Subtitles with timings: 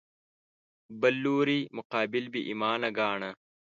[1.01, 3.29] بل لوري مقابل بې ایمانه ګاڼه